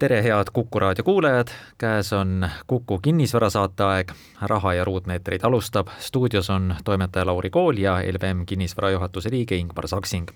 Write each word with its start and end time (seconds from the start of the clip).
tere, 0.00 0.22
head 0.22 0.44
Kuku 0.52 0.80
raadio 0.80 1.04
kuulajad, 1.04 1.48
käes 1.78 2.12
on 2.12 2.48
Kuku 2.66 2.98
kinnisvara 2.98 3.50
saateaeg, 3.50 4.12
Raha 4.40 4.72
ja 4.74 4.84
ruutmeetreid 4.84 5.44
alustab, 5.44 5.88
stuudios 5.98 6.50
on 6.50 6.74
toimetaja 6.84 7.26
Lauri 7.26 7.50
Kool 7.50 7.76
ja 7.76 7.98
LVM 8.12 8.46
kinnisvara 8.46 8.90
juhatuse 8.90 9.30
liige 9.30 9.56
Ingmar 9.56 9.88
Saksing. 9.88 10.28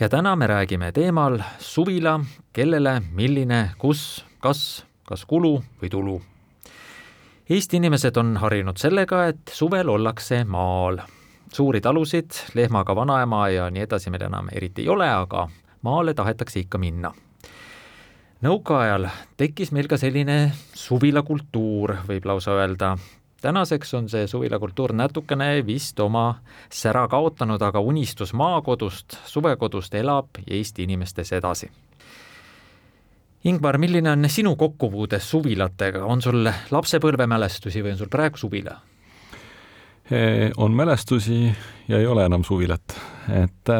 ja 0.00 0.08
täna 0.08 0.36
me 0.36 0.46
räägime 0.46 0.92
teemal 0.92 1.38
suvila, 1.58 2.20
kellele, 2.52 3.02
milline, 3.12 3.70
kus, 3.78 4.24
kas, 4.40 4.86
kas 5.06 5.24
kulu 5.24 5.62
või 5.82 5.90
tulu. 5.90 6.22
Eesti 7.50 7.76
inimesed 7.76 8.16
on 8.16 8.36
harjunud 8.36 8.76
sellega, 8.76 9.26
et 9.26 9.40
suvel 9.52 9.88
ollakse 9.88 10.44
maal. 10.44 10.98
suuri 11.52 11.80
talusid, 11.80 12.30
lehmaga 12.54 12.96
vanaema 12.96 13.48
ja 13.48 13.70
nii 13.70 13.82
edasi 13.82 14.10
meil 14.10 14.22
enam 14.22 14.48
eriti 14.52 14.82
ei 14.82 14.88
ole, 14.88 15.10
aga 15.10 15.48
maale 15.82 16.14
tahetakse 16.14 16.60
ikka 16.60 16.78
minna 16.78 17.14
nõukaajal 18.44 19.08
tekkis 19.38 19.72
meil 19.74 19.88
ka 19.90 19.98
selline 19.98 20.52
suvilakultuur, 20.76 21.96
võib 22.08 22.28
lausa 22.28 22.54
öelda. 22.58 22.96
tänaseks 23.40 23.94
on 23.94 24.08
see 24.08 24.26
suvilakultuur 24.26 24.92
natukene 24.92 25.66
vist 25.66 26.00
oma 26.00 26.40
sära 26.70 27.08
kaotanud, 27.08 27.62
aga 27.62 27.80
unistus 27.80 28.32
maakodust, 28.32 29.18
suvekodust 29.26 29.94
elab 29.94 30.42
Eesti 30.46 30.82
inimestes 30.82 31.32
edasi. 31.32 31.70
Ingmar, 33.44 33.78
milline 33.78 34.10
on 34.10 34.28
sinu 34.28 34.56
kokkupuude 34.56 35.20
suvilatega, 35.20 36.04
on 36.04 36.22
sul 36.22 36.48
lapsepõlvemälestusi 36.70 37.82
või 37.82 37.92
on 37.94 37.98
sul 37.98 38.10
praegu 38.10 38.36
suvila? 38.36 38.80
on 40.56 40.72
mälestusi 40.72 41.54
ja 41.88 41.98
ei 41.98 42.06
ole 42.06 42.24
enam 42.24 42.40
suvilat, 42.44 42.94
et, 43.28 43.70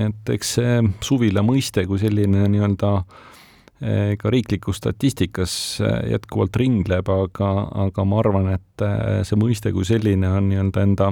et 0.00 0.30
eks 0.32 0.52
see 0.54 0.78
suvila 1.04 1.42
mõiste 1.44 1.84
kui 1.84 1.98
selline 2.00 2.46
nii-öelda 2.48 2.92
äh, 2.96 3.04
Eh, 3.04 3.33
ka 4.18 4.30
riiklikus 4.30 4.78
statistikas 4.80 5.54
eh, 5.80 6.10
jätkuvalt 6.14 6.56
ringleb, 6.56 7.08
aga, 7.10 7.50
aga 7.86 8.04
ma 8.08 8.20
arvan, 8.22 8.50
et 8.56 8.84
eh, 8.84 9.22
see 9.26 9.38
mõiste 9.40 9.72
kui 9.74 9.86
selline 9.88 10.30
on 10.30 10.48
nii-öelda 10.50 10.84
enda 10.86 11.10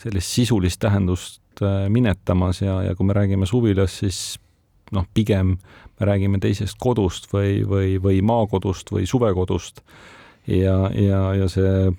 sellist 0.00 0.34
sisulist 0.34 0.80
tähendust 0.82 1.40
minetamas 1.88 2.64
ja, 2.64 2.80
ja 2.82 2.96
kui 2.98 3.06
me 3.06 3.14
räägime 3.14 3.46
suvilast, 3.46 4.00
siis 4.02 4.18
noh, 4.94 5.06
pigem 5.14 5.54
me 6.00 6.08
räägime 6.08 6.40
teisest 6.42 6.74
kodust 6.82 7.28
või, 7.30 7.60
või, 7.62 7.94
või 8.02 8.18
maakodust 8.26 8.90
või 8.90 9.06
suvekodust. 9.06 9.84
ja, 10.50 10.90
ja, 10.98 11.20
ja 11.38 11.46
see 11.48 11.92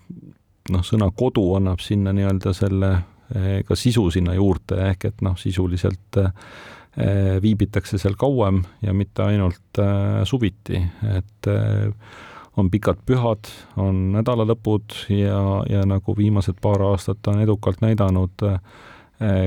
noh, 0.75 0.83
sõna 0.83 1.07
kodu 1.15 1.53
annab 1.55 1.79
sinna 1.79 2.11
nii-öelda 2.15 2.53
selle 2.53 2.91
ka 3.65 3.75
sisu 3.79 4.09
sinna 4.13 4.35
juurde, 4.35 4.75
ehk 4.91 5.07
et 5.07 5.23
noh, 5.25 5.39
sisuliselt 5.39 6.19
äh, 6.19 6.29
Eh, 6.29 6.74
viibitakse 7.41 7.97
seal 7.99 8.15
kauem 8.19 8.61
ja 8.81 8.93
mitte 8.95 9.25
ainult 9.25 9.79
eh, 9.83 10.23
suviti, 10.23 10.79
et 11.11 11.49
eh, 11.51 11.91
on 12.55 12.69
pikad 12.71 13.01
pühad, 13.05 13.49
on 13.75 14.13
nädalalõpud 14.13 14.95
ja, 15.11 15.39
ja 15.67 15.83
nagu 15.83 16.15
viimased 16.15 16.61
paar 16.63 16.85
aastat 16.87 17.27
on 17.27 17.41
edukalt 17.43 17.81
näidanud, 17.83 18.45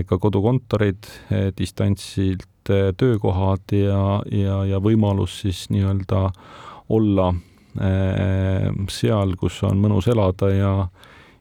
ka 0.08 0.18
kodukontorid, 0.20 1.08
distantsilt 1.56 2.68
töökohad 3.00 3.72
ja, 3.72 4.02
ja, 4.28 4.58
ja 4.68 4.80
võimalus 4.84 5.38
siis 5.40 5.62
nii-öelda 5.72 6.20
olla 6.92 7.30
seal, 8.92 9.32
kus 9.40 9.62
on 9.68 9.80
mõnus 9.80 10.08
elada 10.12 10.52
ja 10.52 10.72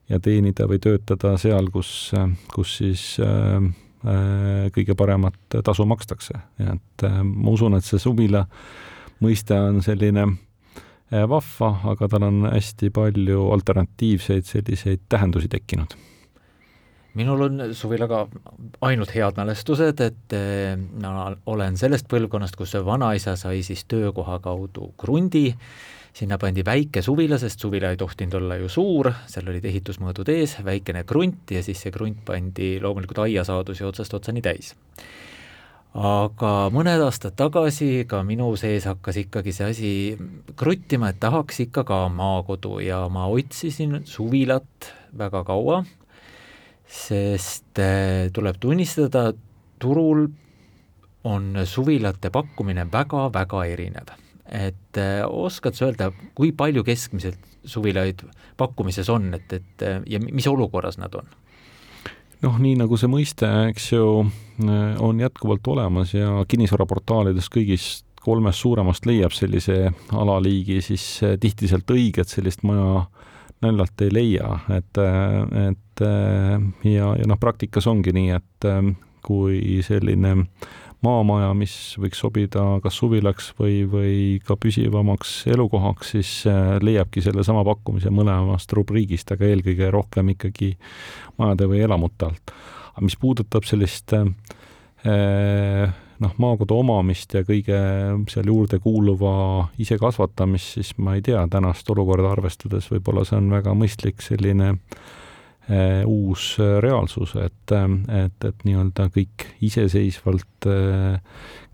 ja 0.07 0.22
teenida 0.23 0.69
või 0.72 0.79
töötada 0.79 1.34
seal, 1.40 1.67
kus, 1.72 2.13
kus 2.56 2.78
siis 2.79 3.03
äh, 3.19 3.59
Äh, 3.59 3.86
kõige 4.74 4.96
paremat 4.97 5.58
tasu 5.66 5.85
makstakse, 5.90 6.41
et 6.62 7.06
äh, 7.08 7.22
ma 7.24 7.53
usun, 7.53 7.78
et 7.78 7.85
see 7.85 8.02
suvila 8.02 8.44
mõiste 9.24 9.58
on 9.58 9.81
selline 9.85 10.28
äh, 10.28 11.25
vahva, 11.30 11.72
aga 11.94 12.09
tal 12.12 12.28
on 12.28 12.46
hästi 12.52 12.91
palju 12.94 13.50
alternatiivseid 13.56 14.46
selliseid 14.46 15.08
tähendusi 15.09 15.50
tekkinud. 15.52 15.97
Minul 17.18 17.47
on 17.47 17.62
suvilaga 17.74 18.28
ainult 18.85 19.09
head 19.16 19.40
mälestused, 19.40 20.02
et 20.06 20.34
ma 21.02 21.31
olen 21.50 21.78
sellest 21.79 22.06
põlvkonnast, 22.12 22.53
kus 22.59 22.75
vanaisa 22.85 23.34
sai 23.40 23.64
siis 23.66 23.88
töökoha 23.90 24.38
kaudu 24.44 24.91
krundi 25.02 25.47
sinna 26.17 26.38
pandi 26.41 26.63
väike 26.66 27.03
suvila, 27.05 27.38
sest 27.38 27.61
suvila 27.61 27.91
ei 27.94 28.00
tohtinud 28.00 28.39
olla 28.39 28.57
ju 28.57 28.69
suur, 28.72 29.11
seal 29.29 29.50
olid 29.51 29.66
ehitusmõõdud 29.69 30.31
ees, 30.33 30.57
väikene 30.66 31.03
krunt 31.07 31.53
ja 31.53 31.61
siis 31.66 31.83
see 31.83 31.94
krunt 31.94 32.23
pandi 32.25 32.78
loomulikult 32.81 33.22
aiasaadusi 33.28 33.85
otsast 33.85 34.17
otsani 34.17 34.41
täis. 34.41 34.73
aga 35.97 36.51
mõned 36.73 37.01
aastad 37.01 37.33
tagasi 37.38 38.05
ka 38.09 38.23
minu 38.25 38.51
sees 38.59 38.85
hakkas 38.85 39.17
ikkagi 39.23 39.53
see 39.53 39.69
asi 39.69 39.94
kruttima, 40.57 41.09
et 41.09 41.19
tahaks 41.22 41.61
ikka 41.66 41.85
ka 41.88 42.01
maakodu 42.09 42.79
ja 42.85 43.05
ma 43.09 43.25
otsisin 43.34 44.01
suvilat 44.05 44.91
väga 45.17 45.44
kaua, 45.45 45.84
sest 46.85 47.81
eh, 47.81 48.29
tuleb 48.34 48.57
tunnistada, 48.59 49.31
turul 49.79 50.28
on 51.23 51.66
suvilate 51.66 52.29
pakkumine 52.34 52.85
väga-väga 52.91 53.66
erinev 53.73 54.17
et 54.52 54.97
äh, 54.97 55.24
oskad 55.28 55.75
sa 55.75 55.90
öelda, 55.90 56.12
kui 56.35 56.53
palju 56.56 56.84
keskmiselt 56.88 57.40
suvilaid 57.68 58.24
pakkumises 58.58 59.09
on, 59.12 59.34
et, 59.35 59.52
et 59.53 59.85
äh, 59.85 60.00
ja 60.08 60.22
mis 60.24 60.47
olukorras 60.47 61.00
nad 61.02 61.16
on? 61.16 61.28
noh, 62.44 62.59
nii 62.62 62.75
nagu 62.78 63.00
see 63.00 63.09
mõiste, 63.12 63.50
eks 63.72 63.91
ju, 63.91 64.08
äh, 64.63 65.00
on 65.03 65.19
jätkuvalt 65.24 65.68
olemas 65.74 66.13
ja 66.16 66.44
kinnisvaraportaalidest 66.47 67.52
kõigist 67.53 68.06
kolmest 68.28 68.59
suuremast 68.63 69.06
leiab 69.08 69.31
sellise 69.35 69.91
alaliigi, 70.12 70.81
siis 70.84 71.03
tihti 71.40 71.69
sealt 71.69 71.88
õiget 71.96 72.28
sellist 72.28 72.64
maja 72.68 73.06
naljalt 73.64 74.03
ei 74.03 74.12
leia, 74.14 74.50
et, 74.75 75.00
et 75.00 76.02
ja, 76.03 77.08
ja 77.18 77.29
noh, 77.29 77.40
praktikas 77.41 77.88
ongi 77.90 78.12
nii, 78.14 78.35
et 78.35 78.68
kui 79.25 79.79
selline 79.85 80.34
äh, 80.35 80.75
maamaja, 81.06 81.52
mis 81.58 81.74
võiks 82.02 82.22
sobida 82.22 82.63
kas 82.84 82.97
suvilaks 82.97 83.52
või, 83.59 83.81
või 83.90 84.16
ka 84.46 84.58
püsivamaks 84.59 85.40
elukohaks, 85.53 86.13
siis 86.16 86.31
äh, 86.50 86.78
leiabki 86.84 87.22
sellesama 87.25 87.63
pakkumise 87.68 88.12
mõlemast 88.13 88.74
rubriigist, 88.78 89.31
aga 89.34 89.47
eelkõige 89.50 89.91
rohkem 89.94 90.34
ikkagi 90.34 90.74
majade 91.38 91.69
või 91.69 91.84
elamute 91.85 92.31
alt. 92.31 92.56
aga 92.96 93.06
mis 93.06 93.18
puudutab 93.19 93.68
sellist 93.69 94.16
äh, 94.18 94.25
noh, 96.24 96.34
maakodu 96.41 96.80
omamist 96.81 97.38
ja 97.38 97.44
kõige 97.46 97.78
seal 98.31 98.50
juurde 98.50 98.81
kuuluva 98.81 99.68
isekasvatamist, 99.78 100.79
siis 100.79 100.96
ma 100.97 101.16
ei 101.16 101.22
tea, 101.22 101.46
tänast 101.52 101.90
olukorda 101.94 102.34
arvestades 102.34 102.90
võib-olla 102.91 103.25
see 103.28 103.38
on 103.38 103.53
väga 103.53 103.78
mõistlik 103.78 104.25
selline 104.25 104.74
äh, 104.74 105.16
uus 106.05 106.55
eh, 106.59 106.78
reaalsus, 106.79 107.33
et, 107.35 107.72
eh, 107.75 107.85
et, 108.23 108.45
et 108.47 108.61
nii-öelda 108.63 109.09
kõik 109.11 109.47
iseseisvalt 109.67 110.67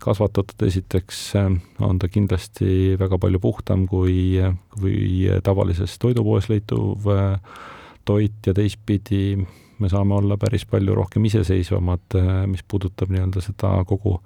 kasvatatud, 0.02 0.64
esiteks 0.66 1.20
on 1.38 1.98
ta 2.02 2.10
kindlasti 2.12 2.98
väga 3.00 3.18
palju 3.22 3.40
puhtam 3.40 3.86
kui, 3.88 4.34
kui 4.74 5.28
tavalises 5.46 5.94
toidupoes 6.02 6.50
leituv 6.50 7.06
toit 8.04 8.46
ja 8.46 8.54
teistpidi 8.54 9.38
me 9.80 9.88
saame 9.90 10.14
olla 10.18 10.36
päris 10.38 10.66
palju 10.70 10.94
rohkem 10.94 11.24
iseseisvamad, 11.30 12.18
mis 12.50 12.62
puudutab 12.68 13.10
nii-öelda 13.14 13.40
seda 13.42 13.72
kogu, 13.88 14.18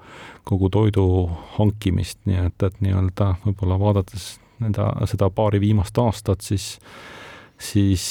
kogu 0.49 0.69
toidu 0.73 1.06
hankimist, 1.55 2.19
nii 2.29 2.43
et, 2.49 2.67
et 2.67 2.82
nii-öelda 2.85 3.31
võib-olla 3.44 3.79
vaadates 3.81 4.35
nende, 4.65 4.91
seda 5.09 5.31
paari 5.31 5.61
viimast 5.62 5.99
aastat, 6.03 6.43
siis, 6.44 6.75
siis 7.70 8.11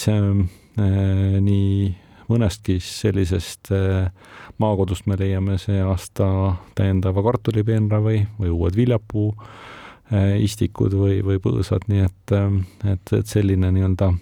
nii 0.78 1.96
mõnestki 2.28 2.78
sellisest 2.84 3.72
äh, 3.72 4.12
maakodust 4.58 5.08
me 5.08 5.18
leiame 5.20 5.58
see 5.62 5.80
aasta 5.84 6.28
täiendava 6.76 7.24
kartulipeenra 7.26 8.02
või, 8.04 8.22
või 8.40 8.52
uued 8.54 8.78
viljapuu 8.78 9.32
äh, 9.34 10.36
istikud 10.44 10.96
või, 10.98 11.20
või 11.26 11.42
põõsad, 11.44 11.88
nii 11.92 12.06
et, 12.08 12.38
et, 12.94 13.14
et 13.20 13.28
selline 13.28 13.72
nii-öelda 13.74 14.14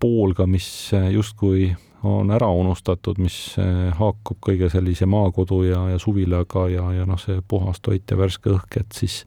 pool 0.00 0.32
ka, 0.36 0.46
mis 0.48 0.68
justkui 1.12 1.68
on 2.06 2.30
ära 2.32 2.48
unustatud, 2.54 3.18
mis 3.20 3.56
haakub 3.98 4.38
kõige 4.44 4.68
sellise 4.72 5.08
maakodu 5.10 5.62
ja, 5.66 5.80
ja 5.90 5.98
suvilaga 6.00 6.66
ja, 6.72 6.84
ja 6.96 7.06
noh, 7.08 7.18
see 7.20 7.42
puhas 7.48 7.82
toit 7.84 8.08
ja 8.08 8.16
värske 8.16 8.52
õhk, 8.54 8.78
et 8.80 8.96
siis, 8.96 9.18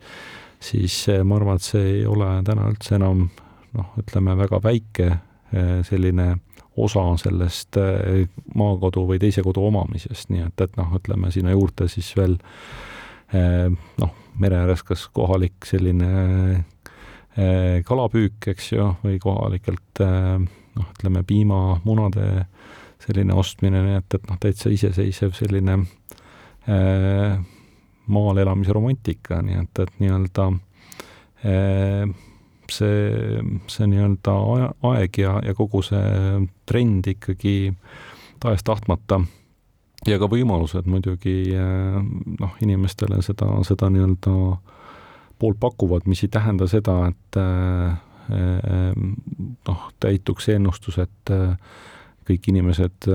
siis 0.64 0.96
ma 1.28 1.38
arvan, 1.38 1.60
et 1.60 1.68
see 1.68 1.84
ei 2.00 2.06
ole 2.10 2.32
täna 2.48 2.70
üldse 2.72 2.96
enam 2.98 3.28
noh, 3.78 3.92
ütleme 4.02 4.38
väga 4.40 4.62
väike 4.64 5.12
selline 5.88 6.28
osa 6.80 7.02
sellest 7.20 7.78
maakodu 8.56 9.04
või 9.10 9.20
teise 9.20 9.42
kodu 9.44 9.64
omamisest, 9.68 10.30
nii 10.30 10.44
et, 10.46 10.62
et 10.62 10.76
noh, 10.78 10.92
ütleme 10.96 11.32
sinna 11.34 11.52
juurde 11.52 11.88
siis 11.92 12.12
veel 12.16 12.38
noh, 13.34 14.14
mere 14.40 14.60
ääres 14.62 14.86
kas 14.86 15.08
kohalik 15.14 15.66
selline 15.68 16.12
kalapüük, 17.90 18.52
eks 18.54 18.72
ju, 18.76 18.86
või 19.04 19.18
kohalikelt 19.24 20.04
noh, 20.04 20.88
ütleme 20.94 21.26
piimamunade 21.28 22.30
selline 23.04 23.36
ostmine, 23.38 23.82
nii 23.84 24.00
et, 24.00 24.18
et 24.18 24.28
noh, 24.30 24.40
täitsa 24.42 24.72
iseseisev 24.74 25.34
selline 25.38 25.78
äh, 26.70 27.38
maal 28.10 28.42
elamise 28.42 28.76
romantika, 28.76 29.42
nii 29.46 29.62
et, 29.64 29.84
et 29.86 30.02
nii-öelda 30.02 30.48
äh, 31.48 32.04
see, 32.74 33.42
see 33.72 33.90
nii-öelda 33.90 34.36
aeg 34.92 35.20
ja, 35.22 35.36
ja 35.46 35.54
kogu 35.58 35.82
see 35.86 36.48
trend 36.70 37.08
ikkagi 37.12 37.74
tahes-tahtmata. 38.40 39.22
Ja 40.08 40.16
ka 40.22 40.30
võimalused 40.32 40.88
muidugi 40.88 41.52
noh, 41.52 42.54
inimestele 42.64 43.20
seda, 43.26 43.52
seda 43.68 43.90
nii-öelda 43.92 44.36
poolt 45.40 45.60
pakuvad, 45.60 46.08
mis 46.08 46.24
ei 46.24 46.32
tähenda 46.32 46.68
seda, 46.72 46.96
et 47.12 47.40
noh, 49.68 49.86
täituks 50.00 50.50
ennustus, 50.56 51.00
et 51.04 51.34
kõik 52.30 52.52
inimesed 52.52 53.08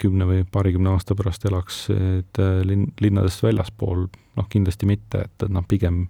kümne 0.00 0.26
või 0.28 0.44
paarikümne 0.48 0.94
aasta 0.94 1.14
pärast 1.18 1.44
elaksid 1.46 2.40
linn, 2.64 2.88
linnadest 3.00 3.44
väljaspool, 3.44 4.06
noh 4.40 4.48
kindlasti 4.48 4.88
mitte, 4.88 5.26
et, 5.28 5.36
et 5.44 5.52
noh, 5.52 5.66
pigem 5.68 6.06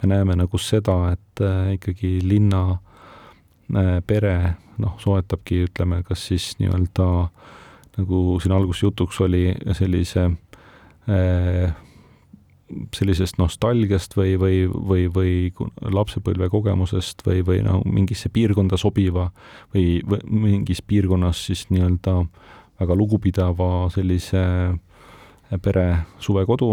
me 0.00 0.10
näeme 0.10 0.38
nagu 0.40 0.58
seda, 0.58 0.96
et 1.12 1.44
ikkagi 1.76 2.16
linna 2.24 2.78
pere 4.08 4.34
noh, 4.80 4.96
soetabki, 5.02 5.66
ütleme, 5.68 6.00
kas 6.08 6.26
siis 6.30 6.54
nii-öelda 6.60 7.10
äh, 7.20 7.52
nagu 7.98 8.20
siin 8.42 8.54
alguses 8.54 8.82
jutuks 8.82 9.20
oli, 9.24 9.46
sellise 9.76 10.26
äh, 10.26 11.74
sellisest 12.96 13.38
nostalgiast 13.38 14.16
või, 14.16 14.34
või, 14.40 14.64
või, 14.72 15.04
või 15.12 15.92
lapsepõlve 15.94 16.48
kogemusest 16.52 17.22
või, 17.26 17.42
või 17.46 17.60
no 17.66 17.82
mingisse 17.84 18.30
piirkonda 18.32 18.78
sobiva 18.80 19.28
või, 19.74 20.00
või 20.08 20.22
mingis 20.46 20.80
piirkonnas 20.82 21.44
siis 21.50 21.66
nii-öelda 21.70 22.22
väga 22.80 22.96
lugupidava 22.96 23.90
sellise 23.94 24.44
pere 25.62 25.86
suvekodu 26.18 26.72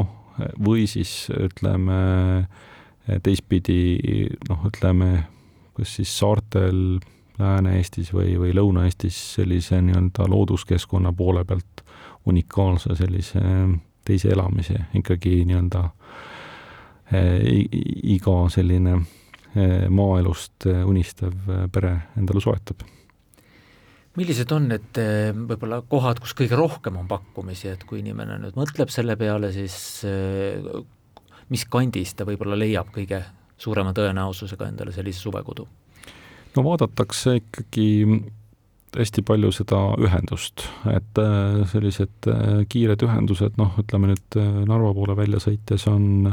või 0.63 0.88
siis 0.89 1.27
ütleme 1.35 1.99
teistpidi 3.23 4.29
noh, 4.49 4.63
ütleme 4.71 5.11
kas 5.77 5.97
siis 5.99 6.13
saartel 6.19 7.01
Lääne-Eestis 7.41 8.11
või, 8.13 8.35
või 8.38 8.51
Lõuna-Eestis 8.53 9.17
sellise 9.35 9.79
nii-öelda 9.81 10.27
looduskeskkonna 10.29 11.13
poole 11.17 11.43
pealt 11.47 11.83
unikaalse 12.29 12.95
sellise 12.95 13.41
teise 14.06 14.31
elamise 14.33 14.77
ikkagi 14.98 15.42
nii-öelda 15.50 15.83
eh, 17.13 17.68
iga 18.15 18.38
selline 18.53 18.95
eh, 18.98 19.86
maaelust 19.89 20.68
eh, 20.69 20.81
unistav 20.88 21.36
pere 21.74 21.94
endale 22.19 22.44
soetab. 22.44 22.86
millised 24.18 24.51
on 24.51 24.68
need 24.71 24.98
võib-olla 25.48 25.81
kohad, 25.88 26.19
kus 26.19 26.33
kõige 26.38 26.57
rohkem 26.59 26.98
on 27.00 27.07
pakkumisi, 27.07 27.69
et 27.71 27.86
kui 27.88 28.01
inimene 28.01 28.39
nüüd 28.42 28.57
mõtleb 28.59 28.92
selle 28.92 29.15
peale, 29.15 29.53
siis 29.56 29.77
mis 31.51 31.63
kandis 31.71 32.12
ta 32.15 32.27
võib-olla 32.27 32.57
leiab 32.59 32.92
kõige 32.92 33.21
suurema 33.62 33.94
tõenäosusega 33.95 34.68
endale 34.68 34.92
sellise 34.95 35.24
suvekodu? 35.24 35.68
no 36.56 36.63
vaadatakse 36.65 37.38
ikkagi 37.39 37.88
hästi 38.97 39.23
palju 39.27 39.51
seda 39.55 39.79
ühendust, 40.01 40.65
et 40.91 41.21
äh, 41.21 41.61
sellised 41.71 42.27
äh, 42.27 42.63
kiired 42.69 43.03
ühendused, 43.05 43.55
noh, 43.59 43.75
ütleme 43.79 44.11
nüüd 44.11 44.38
äh, 44.39 44.49
Narva 44.67 44.91
poole 44.97 45.15
välja 45.19 45.39
sõites 45.43 45.88
on, 45.91 46.27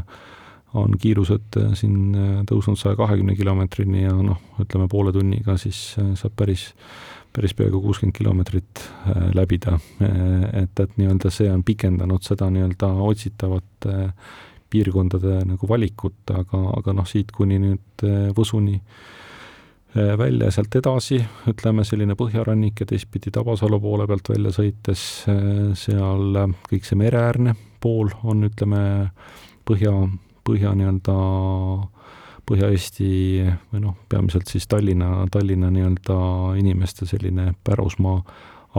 on 0.78 0.96
kiirused 1.00 1.58
siin 1.78 2.43
tõusnud 2.49 2.81
saja 2.81 2.99
kahekümne 2.99 3.37
kilomeetrini 3.38 4.02
ja 4.02 4.16
noh, 4.16 4.40
ütleme 4.62 4.88
poole 4.90 5.14
tunniga 5.14 5.56
siis 5.60 5.78
saab 5.96 6.34
päris, 6.37 6.72
päris 7.32 7.55
peaaegu 7.56 7.81
kuuskümmend 7.84 8.16
kilomeetrit 8.19 8.82
läbida. 9.38 9.78
et, 10.52 10.75
et 10.75 10.99
nii-öelda 10.99 11.32
see 11.32 11.49
on 11.52 11.62
pikendanud 11.64 12.26
seda 12.26 12.50
nii-öelda 12.52 12.90
otsitavat 13.06 13.88
piirkondade 14.69 15.38
nagu 15.49 15.69
valikut, 15.70 16.20
aga, 16.34 16.60
aga 16.76 16.93
noh, 16.99 17.06
siit 17.08 17.32
kuni 17.32 17.56
nüüd 17.62 18.05
Võsuni 18.37 18.76
äh, 18.76 19.06
Äh, 19.96 20.19
välja 20.19 20.50
sealt 20.52 20.75
edasi, 20.76 21.17
ütleme 21.49 21.85
selline 21.88 22.12
põhjarannik 22.19 22.82
ja 22.82 22.87
teistpidi 22.90 23.31
Tabasalu 23.32 23.79
poole 23.81 24.05
pealt 24.11 24.29
välja 24.29 24.50
sõites, 24.52 25.05
äh, 25.32 25.70
seal 25.81 26.37
kõik 26.69 26.85
see 26.85 26.99
mereäärne 27.00 27.55
pool 27.81 28.11
on, 28.23 28.44
ütleme, 28.50 28.81
põhja, 29.69 29.94
põhja 30.44 30.75
nii-öelda 30.76 31.14
Põhja-Eesti 32.49 33.08
või 33.73 33.81
noh, 33.82 33.96
peamiselt 34.08 34.49
siis 34.49 34.64
Tallinna, 34.69 35.26
Tallinna 35.32 35.69
nii-öelda 35.73 36.14
inimeste 36.56 37.05
selline 37.08 37.50
pärusmaa, 37.64 38.23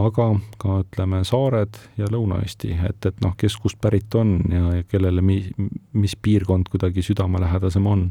aga 0.02 0.26
ka 0.58 0.80
ütleme, 0.82 1.20
saared 1.26 1.78
ja 1.98 2.08
Lõuna-Eesti, 2.10 2.72
et, 2.88 3.06
et 3.06 3.20
noh, 3.22 3.36
kes 3.38 3.58
kust 3.62 3.78
pärit 3.82 4.14
on 4.18 4.40
ja, 4.50 4.64
ja 4.80 4.86
kellele 4.90 5.22
mi-, 5.22 5.52
mis 5.94 6.16
piirkond 6.18 6.70
kuidagi 6.70 7.02
südamelähedasem 7.06 7.86
on 7.86 8.08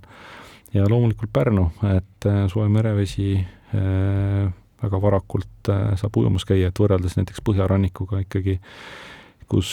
ja 0.73 0.89
loomulikult 0.89 1.33
Pärnu, 1.33 1.69
et 1.95 2.25
äh, 2.25 2.45
soe 2.51 2.67
merevesi 2.69 3.35
äh, 3.39 4.49
väga 4.81 5.01
varakult 5.01 5.69
äh, 5.69 5.93
saab 5.99 6.17
ujumas 6.21 6.45
käia, 6.47 6.69
et 6.69 6.81
võrreldes 6.81 7.17
näiteks 7.17 7.43
põhjarannikuga 7.45 8.23
ikkagi, 8.25 8.59
kus 9.49 9.69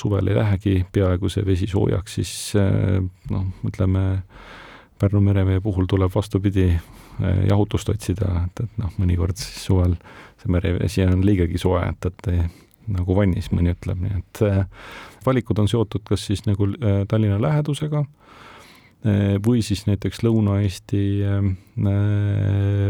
suvel 0.00 0.30
ei 0.30 0.36
lähegi 0.38 0.78
peaaegu 0.88 1.28
see 1.28 1.42
vesi 1.44 1.66
soojaks, 1.68 2.14
siis 2.16 2.30
noh, 3.28 3.50
ütleme, 3.68 4.06
Pärnu 4.96 5.20
merevee 5.20 5.60
puhul 5.60 5.84
tuleb 5.84 6.08
vastupidi 6.14 6.70
jahutust 7.44 7.90
otsida, 7.92 8.30
et, 8.46 8.62
et 8.64 8.78
noh, 8.80 8.94
mõnikord 8.96 9.36
siis 9.36 9.66
suvel 9.66 9.98
see 10.40 10.48
merevesi 10.54 11.04
on 11.04 11.20
liigagi 11.28 11.60
soe, 11.60 11.82
et, 11.84 12.08
et 12.08 12.88
nagu 12.88 13.18
vannis, 13.18 13.50
mõni 13.52 13.74
ütleb, 13.76 14.00
nii 14.00 14.22
et 14.22 14.40
valikud 15.26 15.60
on 15.60 15.68
seotud 15.68 16.06
kas 16.08 16.24
siis 16.30 16.46
nagu 16.48 16.70
Tallinna 17.12 17.36
lähedusega 17.36 18.00
äh,, 18.00 18.08
Äh, 18.08 18.55
või 19.04 19.60
siis 19.62 19.84
näiteks 19.86 20.22
Lõuna-Eesti 20.24 21.02
äh, 21.26 21.44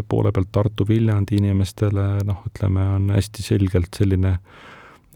poole 0.08 0.32
pealt 0.32 0.52
Tartu-Viljandi 0.54 1.40
inimestele 1.40 2.06
noh, 2.24 2.44
ütleme, 2.48 2.86
on 2.96 3.10
hästi 3.14 3.42
selgelt 3.44 3.98
selline 3.98 4.36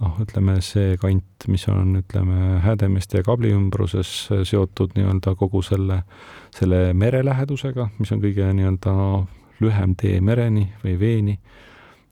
noh, 0.00 0.18
ütleme 0.20 0.58
see 0.64 0.96
kant, 1.00 1.46
mis 1.48 1.66
on, 1.72 2.00
ütleme, 2.02 2.58
Häädemeeste 2.64 3.20
ja 3.20 3.26
Kabli 3.26 3.52
ümbruses 3.54 4.12
äh, 4.32 4.44
seotud 4.48 4.96
nii-öelda 4.98 5.34
kogu 5.40 5.62
selle, 5.64 6.02
selle 6.56 6.90
merelähedusega, 6.92 7.90
mis 7.98 8.12
on 8.12 8.22
kõige 8.24 8.50
nii-öelda 8.56 8.94
lühem 9.60 9.96
tee 10.00 10.20
mereni 10.24 10.70
või 10.84 10.96
veeni, 11.00 11.36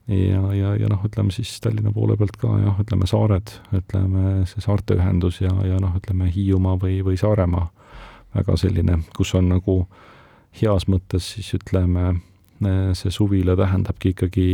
ja, 0.09 0.41
ja, 0.53 0.75
ja 0.77 0.89
noh, 0.89 1.01
ütleme 1.05 1.33
siis 1.33 1.55
Tallinna 1.61 1.91
poole 1.93 2.17
pealt 2.17 2.37
ka 2.41 2.55
jah, 2.61 2.77
ütleme 2.81 3.09
saared, 3.09 3.53
ütleme 3.75 4.47
see 4.49 4.63
saarte 4.65 4.97
ühendus 4.97 5.41
ja, 5.43 5.51
ja 5.65 5.81
noh, 5.81 5.97
ütleme 5.97 6.29
Hiiumaa 6.33 6.77
või, 6.81 7.01
või 7.05 7.17
Saaremaa 7.19 7.67
väga 8.35 8.57
selline, 8.57 8.99
kus 9.17 9.33
on 9.37 9.49
nagu 9.49 9.81
heas 10.61 10.87
mõttes 10.89 11.33
siis 11.35 11.53
ütleme, 11.57 12.19
see 12.97 13.11
suvila 13.13 13.55
tähendabki 13.55 14.13
ikkagi 14.13 14.45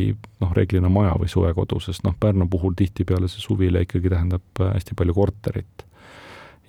noh, 0.43 0.53
reeglina 0.53 0.89
maja 0.93 1.15
või 1.19 1.29
suvekodu, 1.31 1.79
sest 1.81 2.03
noh, 2.05 2.13
Pärnu 2.19 2.47
puhul 2.51 2.75
tihtipeale 2.77 3.29
see 3.31 3.41
suvila 3.41 3.81
ikkagi 3.81 4.11
tähendab 4.13 4.61
hästi 4.61 4.97
palju 4.97 5.13
korterit. 5.13 5.85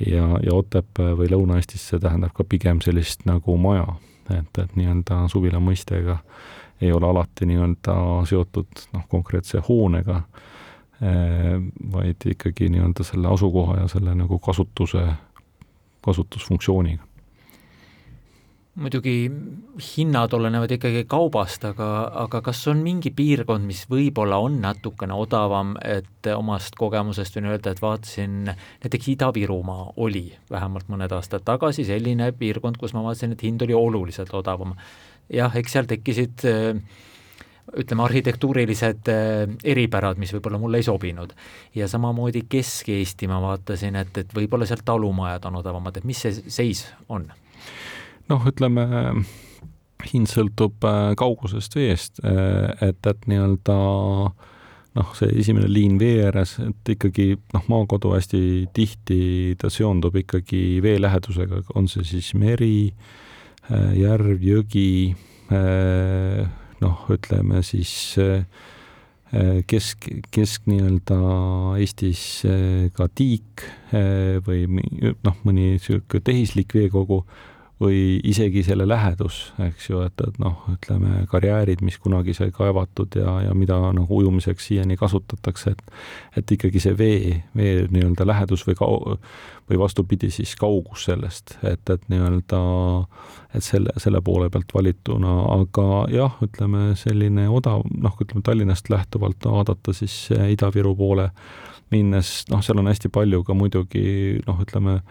ja, 0.01 0.29
ja 0.43 0.55
Otepää 0.55 1.17
või 1.17 1.29
Lõuna-Eestis 1.33 1.89
see 1.91 2.01
tähendab 2.01 2.33
ka 2.37 2.45
pigem 2.45 2.81
sellist 2.81 3.27
nagu 3.29 3.57
maja, 3.57 3.87
et, 4.31 4.59
et 4.59 4.77
nii-öelda 4.77 5.27
suvila 5.33 5.61
mõistega 5.61 6.19
ei 6.81 6.93
ole 6.93 7.07
alati 7.09 7.47
nii-öelda 7.47 7.95
seotud 8.29 8.89
noh, 8.93 9.05
konkreetse 9.09 9.61
hoonega, 9.69 10.23
vaid 11.93 12.25
ikkagi 12.25 12.69
nii-öelda 12.73 13.05
selle 13.05 13.29
asukoha 13.29 13.83
ja 13.83 13.89
selle 13.93 14.15
nagu 14.17 14.39
kasutuse 14.41 15.05
kasutusfunktsiooniga 16.07 17.05
muidugi 18.77 19.31
hinnad 19.81 20.35
olenevad 20.37 20.71
ikkagi 20.77 21.05
kaubast, 21.09 21.65
aga, 21.65 21.89
aga 22.25 22.43
kas 22.45 22.61
on 22.69 22.83
mingi 22.85 23.11
piirkond, 23.17 23.65
mis 23.65 23.87
võib-olla 23.89 24.39
on 24.45 24.59
natukene 24.61 25.17
odavam, 25.17 25.75
et 25.81 26.29
omast 26.35 26.77
kogemusest 26.77 27.39
võin 27.39 27.49
öelda, 27.55 27.73
et 27.73 27.81
vaatasin, 27.83 28.53
näiteks 28.85 29.11
Ida-Virumaa 29.15 29.95
oli 30.05 30.27
vähemalt 30.53 30.93
mõned 30.93 31.13
aastad 31.17 31.47
tagasi 31.49 31.87
selline 31.89 32.31
piirkond, 32.37 32.77
kus 32.81 32.93
ma 32.97 33.05
vaatasin, 33.07 33.33
et 33.33 33.47
hind 33.49 33.65
oli 33.65 33.77
oluliselt 33.77 34.35
odavam. 34.37 34.77
jah, 35.33 35.57
eks 35.57 35.73
seal 35.73 35.89
tekkisid 35.89 36.45
äh, 36.45 36.77
ütleme, 37.75 38.05
arhitektuurilised 38.07 39.11
äh, 39.11 39.57
eripärad, 39.65 40.21
mis 40.23 40.35
võib-olla 40.37 40.61
mulle 40.63 40.83
ei 40.83 40.87
sobinud. 40.87 41.35
ja 41.75 41.89
samamoodi 41.89 42.45
Kesk-Eesti 42.49 43.29
ma 43.31 43.41
vaatasin, 43.43 43.97
et, 44.03 44.19
et 44.19 44.35
võib-olla 44.35 44.69
seal 44.69 44.85
talumajad 44.85 45.49
on 45.51 45.61
odavamad, 45.63 45.97
et 45.97 46.07
mis 46.07 46.21
see 46.27 46.37
seis 46.47 46.87
on? 47.09 47.29
noh, 48.31 48.47
ütleme 48.47 48.87
hind 50.13 50.29
sõltub 50.31 50.85
kaugusest 51.19 51.75
veest, 51.75 52.21
et, 52.21 53.07
et 53.07 53.27
nii-öelda 53.31 53.77
noh, 54.97 55.13
see 55.17 55.31
esimene 55.41 55.69
liin 55.71 55.97
vee 56.01 56.21
ääres, 56.27 56.57
et 56.63 56.93
ikkagi 56.97 57.35
noh, 57.55 57.65
maakodu 57.73 58.15
hästi 58.15 58.43
tihti 58.77 59.21
ta 59.61 59.71
seondub 59.73 60.17
ikkagi 60.21 60.83
vee 60.85 61.01
lähedusega, 61.03 61.63
on 61.77 61.89
see 61.91 62.05
siis 62.07 62.33
meri, 62.39 62.91
järv, 63.99 64.45
jõgi, 64.47 64.91
noh, 66.83 67.07
ütleme 67.13 67.63
siis 67.67 67.93
kesk, 69.67 70.07
kesk 70.31 70.69
nii-öelda 70.71 71.19
Eestis 71.83 72.23
ka 72.97 73.09
tiik 73.11 73.65
või 74.47 74.65
noh, 74.71 75.37
mõni 75.43 75.73
niisugune 75.75 76.23
tehislik 76.25 76.77
veekogu 76.77 77.25
või 77.81 78.21
isegi 78.25 78.63
selle 78.65 78.87
lähedus, 78.89 79.53
eks 79.61 79.91
ju, 79.91 80.01
et, 80.07 80.21
et 80.25 80.39
noh, 80.41 80.63
ütleme 80.73 81.27
karjäärid, 81.29 81.83
mis 81.85 81.99
kunagi 82.01 82.33
sai 82.37 82.49
kaevatud 82.55 83.19
ja, 83.21 83.35
ja 83.45 83.53
mida 83.55 83.77
nagu 83.93 84.21
ujumiseks 84.23 84.71
siiani 84.71 84.97
kasutatakse, 84.97 85.75
et 85.77 86.41
et 86.41 86.53
ikkagi 86.57 86.81
see 86.81 86.97
vee, 86.97 87.43
vee 87.57 87.85
nii-öelda 87.93 88.27
lähedus 88.27 88.65
või 88.69 88.79
kau-, 88.81 89.19
või 89.69 89.81
vastupidi, 89.81 90.31
siis 90.33 90.57
kaugus 90.57 91.05
sellest, 91.11 91.59
et, 91.63 91.85
et 91.93 92.09
nii-öelda, 92.09 92.63
et 93.55 93.65
selle, 93.65 93.93
selle 94.01 94.25
poole 94.25 94.49
pealt 94.51 94.73
valituna, 94.75 95.37
aga 95.61 95.87
jah, 96.17 96.41
ütleme 96.49 96.95
selline 96.97 97.49
odav, 97.53 97.85
noh, 97.93 98.17
ütleme 98.25 98.45
Tallinnast 98.47 98.89
lähtuvalt 98.89 99.45
vaadata 99.45 99.93
siis 99.97 100.31
Ida-Viru 100.33 100.97
poole 100.97 101.29
minnes, 101.93 102.39
noh, 102.51 102.65
seal 102.65 102.81
on 102.81 102.89
hästi 102.89 103.13
palju 103.13 103.45
ka 103.45 103.55
muidugi 103.55 104.07
noh, 104.47 104.65
ütleme 104.65 105.03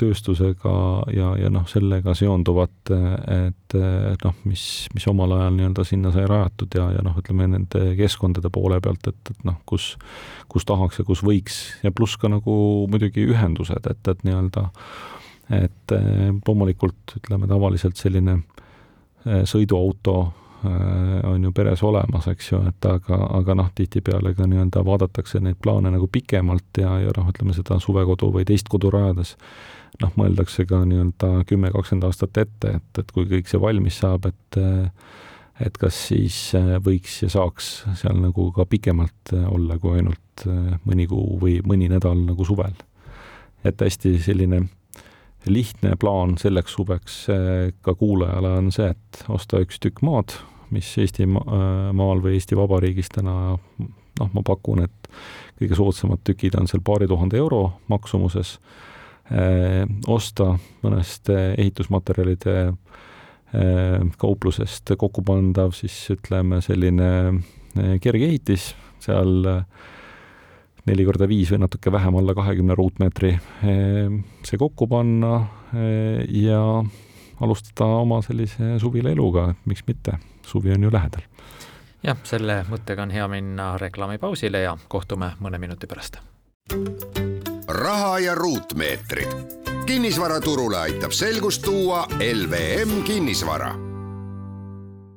tööstusega 0.00 0.74
ja, 1.14 1.30
ja 1.38 1.50
noh, 1.52 1.66
sellega 1.70 2.14
seonduvat, 2.18 2.90
et 2.90 3.76
noh, 4.24 4.36
mis, 4.48 4.64
mis 4.94 5.06
omal 5.10 5.36
ajal 5.36 5.54
nii-öelda 5.54 5.84
sinna 5.86 6.10
sai 6.14 6.26
rajatud 6.30 6.74
ja, 6.74 6.88
ja 6.96 7.04
noh, 7.06 7.16
ütleme 7.20 7.46
nende 7.52 7.84
keskkondade 7.98 8.50
poole 8.54 8.80
pealt, 8.82 9.06
et, 9.12 9.32
et 9.34 9.46
noh, 9.46 9.60
kus, 9.70 9.92
kus 10.50 10.66
tahaks 10.66 10.98
ja 10.98 11.06
kus 11.06 11.22
võiks. 11.26 11.60
Ja 11.86 11.94
pluss 11.94 12.18
ka 12.20 12.30
nagu 12.32 12.56
muidugi 12.90 13.26
ühendused, 13.30 13.86
et, 13.90 14.10
et 14.10 14.26
nii-öelda 14.26 14.68
et 15.52 15.92
loomulikult 16.46 17.18
ütleme 17.18 17.48
tavaliselt 17.50 18.00
selline 18.00 18.38
eh, 18.38 19.42
sõiduauto 19.48 20.16
on 21.24 21.44
ju 21.44 21.52
peres 21.52 21.82
olemas, 21.82 22.26
eks 22.30 22.50
ju, 22.52 22.60
et 22.68 22.86
aga, 22.88 23.18
aga 23.38 23.56
noh, 23.58 23.70
tihtipeale 23.76 24.34
ka 24.36 24.46
nii-öelda 24.48 24.84
vaadatakse 24.86 25.40
neid 25.44 25.58
plaane 25.62 25.92
nagu 25.94 26.08
pikemalt 26.12 26.80
ja, 26.80 26.96
ja 27.02 27.14
noh, 27.16 27.28
ütleme 27.32 27.56
seda 27.56 27.78
suvekodu 27.82 28.30
või 28.34 28.46
teist 28.48 28.70
kodu 28.72 28.92
rajades, 28.94 29.34
noh, 30.02 30.14
mõeldakse 30.20 30.66
ka 30.70 30.82
nii-öelda 30.88 31.44
kümme, 31.48 31.72
kakskümmend 31.74 32.08
aastat 32.08 32.42
ette, 32.44 32.76
et, 32.78 33.02
et 33.02 33.14
kui 33.14 33.28
kõik 33.30 33.50
see 33.50 33.62
valmis 33.62 34.00
saab, 34.04 34.30
et 34.30 34.60
et 35.62 35.76
kas 35.78 35.94
siis 36.08 36.36
äh, 36.58 36.72
võiks 36.82 37.20
ja 37.22 37.28
saaks 37.30 37.84
seal 38.00 38.16
nagu 38.18 38.48
ka 38.56 38.64
pikemalt 38.66 39.30
äh, 39.36 39.44
olla 39.46 39.76
kui 39.78 40.00
ainult 40.00 40.42
mõni 40.82 41.04
kuu 41.06 41.36
või 41.38 41.60
mõni 41.62 41.86
nädal 41.86 42.24
nagu 42.26 42.42
suvel. 42.42 42.74
et 43.64 43.80
hästi 43.80 44.18
selline 44.18 44.64
lihtne 45.46 45.94
plaan 46.00 46.34
selleks 46.40 46.74
suveks 46.74 47.18
ka 47.86 47.94
kuulajale 47.94 48.50
on 48.58 48.72
see, 48.74 48.90
et 48.90 49.22
osta 49.28 49.60
üks 49.62 49.78
tükk 49.78 50.02
maad, 50.02 50.34
mis 50.74 50.90
Eestimaal 50.98 52.22
või 52.24 52.38
Eesti 52.38 52.58
Vabariigis 52.58 53.12
täna 53.14 53.34
noh, 54.20 54.30
ma 54.34 54.42
pakun, 54.46 54.84
et 54.84 55.10
kõige 55.58 55.78
soodsamad 55.78 56.22
tükid 56.26 56.56
on 56.58 56.68
seal 56.70 56.82
paari 56.84 57.08
tuhande 57.10 57.38
euro 57.40 57.62
maksumuses 57.92 58.56
eh,, 59.30 59.82
osta 60.10 60.54
mõnest 60.84 61.30
ehitusmaterjalide 61.34 62.56
eh, 62.68 63.98
kauplusest 64.20 64.94
kokkupandav 64.98 65.74
siis 65.76 65.96
ütleme, 66.14 66.60
selline 66.64 67.10
eh, 67.30 67.96
kergeehitis, 68.02 68.72
seal 69.02 69.50
neli 70.84 71.04
korda 71.06 71.26
viis 71.28 71.48
või 71.54 71.62
natuke 71.64 71.92
vähem, 71.92 72.18
alla 72.20 72.34
kahekümne 72.36 72.74
ruutmeetri, 72.76 73.30
see 74.44 74.58
kokku 74.60 74.84
panna 74.84 75.38
ja 76.28 76.60
alustada 77.40 77.86
oma 78.02 78.18
sellise 78.24 78.74
suvilaeluga, 78.82 79.46
et 79.54 79.70
miks 79.70 79.80
mitte, 79.88 80.18
suvi 80.46 80.72
on 80.72 80.82
ju 80.82 80.92
lähedal. 80.92 81.22
jah, 82.02 82.16
selle 82.24 82.64
mõttega 82.68 83.02
on 83.02 83.10
hea 83.10 83.28
minna 83.28 83.74
reklaamipausile 83.78 84.60
ja 84.60 84.76
kohtume 84.88 85.32
mõne 85.40 85.58
minuti 85.58 85.86
pärast. 85.86 86.18
raha 87.68 88.18
ja 88.18 88.34
ruutmeetrid. 88.34 89.34
kinnisvaraturule 89.86 90.78
aitab 90.78 91.10
selgust 91.10 91.62
tuua 91.62 92.06
LVM 92.20 93.02
kinnisvara 93.02 93.74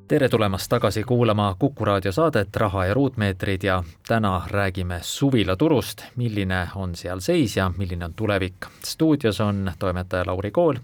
tere 0.08 0.30
tulemast 0.30 0.70
tagasi 0.70 1.04
kuulama 1.04 1.56
Kuku 1.60 1.86
raadio 1.86 2.12
saadet 2.12 2.56
Raha 2.56 2.86
ja 2.86 2.94
ruutmeetrid 2.94 3.64
ja 3.64 3.84
täna 4.08 4.42
räägime 4.48 5.00
suvilaturust, 5.02 6.04
milline 6.16 6.68
on 6.76 6.96
seal 6.96 7.20
seis 7.20 7.58
ja 7.58 7.72
milline 7.78 8.06
on 8.06 8.14
tulevik. 8.14 8.66
stuudios 8.84 9.42
on 9.42 9.72
toimetaja 9.80 10.24
Lauri 10.28 10.52
Kool 10.52 10.76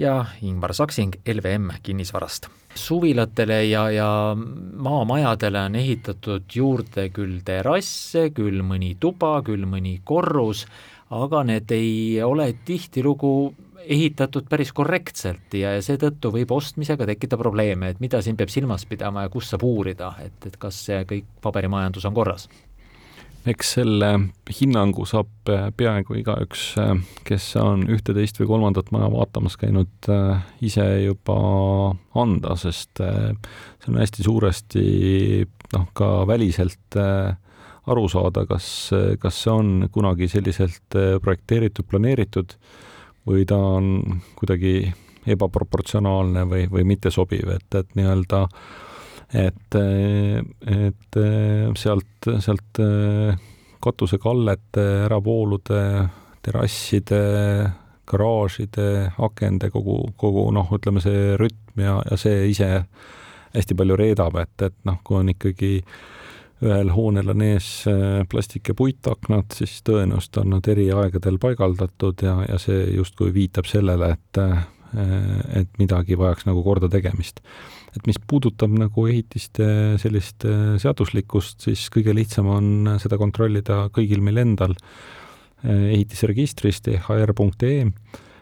ja 0.00 0.24
Ingmar 0.42 0.74
Saksing 0.74 1.12
LVM 1.28 1.68
kinnisvarast. 1.82 2.48
suvilatele 2.74 3.64
ja, 3.64 3.90
ja 3.90 4.36
maamajadele 4.76 5.60
on 5.60 5.74
ehitatud 5.76 6.44
juurde 6.54 7.08
küll 7.10 7.40
terrasse, 7.44 8.30
küll 8.30 8.62
mõni 8.62 8.94
tuba, 9.00 9.40
küll 9.42 9.66
mõni 9.66 9.98
korrus, 10.04 10.66
aga 11.10 11.42
need 11.44 11.74
ei 11.74 12.22
ole 12.22 12.52
tihtilugu 12.64 13.52
ehitatud 13.80 14.46
päris 14.48 14.70
korrektselt 14.72 15.56
ja, 15.58 15.74
ja 15.74 15.82
seetõttu 15.82 16.30
võib 16.32 16.52
ostmisega 16.54 17.08
tekkida 17.10 17.36
probleeme, 17.40 17.90
et 17.90 18.00
mida 18.00 18.22
siin 18.22 18.38
peab 18.38 18.52
silmas 18.54 18.86
pidama 18.86 19.26
ja 19.26 19.32
kus 19.32 19.50
saab 19.50 19.66
uurida, 19.66 20.14
et, 20.22 20.38
et 20.46 20.56
kas 20.60 20.84
see 20.86 21.02
kõik 21.10 21.26
paberimajandus 21.42 22.06
on 22.06 22.14
korras 22.14 22.46
eks 23.48 23.74
selle 23.78 24.10
hinnangu 24.52 25.06
saab 25.08 25.48
äh, 25.48 25.68
peaaegu 25.76 26.18
igaüks, 26.20 26.64
äh, 26.80 26.92
kes 27.24 27.46
on 27.60 27.86
ühte, 27.88 28.12
teist 28.16 28.40
või 28.40 28.50
kolmandat 28.50 28.90
maja 28.92 29.08
vaatamas 29.12 29.56
käinud, 29.60 29.92
äh, 30.12 30.42
ise 30.66 30.84
juba 31.06 31.38
anda, 32.20 32.56
sest 32.60 33.00
see 33.00 33.92
on 33.92 34.00
hästi 34.00 34.26
suuresti 34.26 34.84
noh, 35.72 35.86
ka 35.96 36.10
väliselt 36.28 36.98
aru 37.00 38.08
saada, 38.12 38.44
kas, 38.48 38.66
kas 39.22 39.38
see 39.44 39.52
on 39.54 39.70
kunagi 39.92 40.28
selliselt 40.28 40.98
projekteeritud, 41.22 41.86
planeeritud 41.88 42.56
või 43.26 43.46
ta 43.48 43.56
on 43.78 44.20
kuidagi 44.36 44.92
ebaproportsionaalne 45.30 46.44
või, 46.50 46.66
või 46.72 46.84
mittesobiv, 46.92 47.48
et, 47.56 47.78
et 47.78 47.96
nii-öelda 47.96 48.44
äh, 48.44 48.89
et, 49.34 49.76
et 49.76 51.18
sealt, 51.78 52.30
sealt 52.42 52.80
katusekallete, 53.80 54.86
äravoolude, 55.06 55.82
terrasside, 56.42 57.20
garaažide, 58.10 59.12
akende, 59.18 59.70
kogu, 59.70 60.02
kogu 60.18 60.48
noh, 60.54 60.70
ütleme 60.76 61.02
see 61.04 61.34
rütm 61.40 61.84
ja, 61.84 62.00
ja 62.10 62.18
see 62.20 62.48
ise 62.50 62.70
hästi 63.54 63.76
palju 63.78 63.98
reedab, 63.98 64.36
et, 64.42 64.56
et 64.66 64.76
noh, 64.88 64.98
kui 65.04 65.20
on 65.20 65.30
ikkagi 65.32 65.72
ühel 66.60 66.90
hoonel 66.92 67.32
on 67.32 67.42
ees 67.46 67.68
plastik- 68.28 68.68
ja 68.68 68.76
puitaknad, 68.76 69.48
siis 69.56 69.78
tõenäoliselt 69.86 70.42
on 70.42 70.52
nad 70.56 70.68
eri 70.68 70.90
aegadel 70.92 71.38
paigaldatud 71.40 72.20
ja, 72.26 72.36
ja 72.48 72.58
see 72.60 72.84
justkui 72.98 73.32
viitab 73.34 73.70
sellele, 73.70 74.14
et 74.16 74.44
et 74.90 75.76
midagi 75.78 76.16
vajaks 76.18 76.48
nagu 76.48 76.64
korda 76.66 76.88
tegemist 76.90 77.38
et 77.96 78.06
mis 78.06 78.18
puudutab 78.30 78.72
nagu 78.78 79.06
ehitiste 79.10 79.66
sellist 80.00 80.46
äh, 80.48 80.76
seaduslikkust, 80.82 81.66
siis 81.66 81.88
kõige 81.92 82.14
lihtsam 82.16 82.50
on 82.52 82.96
seda 83.02 83.18
kontrollida 83.20 83.86
kõigil 83.94 84.22
meil 84.24 84.42
endal 84.44 84.76
äh, 84.76 85.90
ehitisregistrist 85.96 86.90
ehr.ee. 86.92 87.90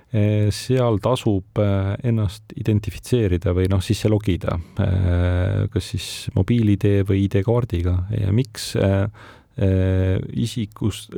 Äh, 0.09 0.49
seal 0.55 1.00
tasub 1.05 1.61
ennast 1.61 2.55
identifitseerida 2.57 3.52
või 3.57 3.69
noh, 3.73 3.83
sisse 3.85 4.09
logida, 4.09 4.57
kas 5.73 5.90
siis 5.93 6.07
mobiil-ID 6.37 7.02
või 7.09 7.26
ID-kaardiga 7.26 7.99
ja 8.17 8.33
miks 8.33 8.71
isikus 10.38 11.09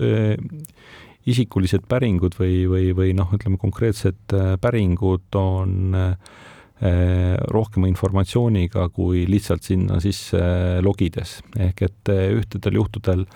isikulised 1.29 1.85
päringud 1.87 2.35
või, 2.39 2.65
või, 2.67 2.87
või 2.97 3.13
noh, 3.15 3.29
ütleme 3.37 3.61
konkreetsed 3.61 4.33
päringud 4.63 5.37
on 5.39 5.95
äh, 5.95 6.39
rohkema 6.81 7.89
informatsiooniga 7.91 8.87
kui 8.89 9.27
lihtsalt 9.29 9.67
sinna 9.67 9.99
sisse 10.01 10.41
logides. 10.81 11.41
ehk 11.59 11.83
et 11.83 12.09
eh, 12.09 12.31
ühtedel 12.33 12.79
juhtudel 12.81 13.27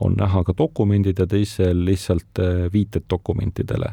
on 0.00 0.16
näha 0.18 0.42
ka 0.44 0.54
dokumendid 0.58 1.18
ja 1.18 1.26
teisel 1.26 1.84
lihtsalt 1.84 2.42
eh, 2.42 2.72
viited 2.72 3.06
dokumentidele. 3.10 3.92